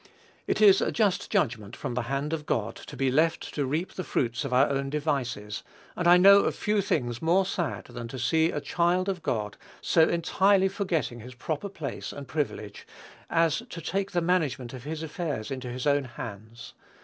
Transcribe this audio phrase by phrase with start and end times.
[0.47, 3.93] It is a just judgment from the hand of God to be left to reap
[3.93, 5.61] the fruits of our own devices;
[5.95, 9.57] and I know of few things more sad than to see a child of God
[9.79, 12.87] so entirely forgetting his proper place and privilege,
[13.29, 16.73] as to take the management of his affairs into his own hands.